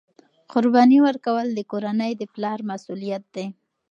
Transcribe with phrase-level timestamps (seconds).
[0.51, 3.45] قرباني ورکول د کورنۍ د پلار مسؤلیت دی.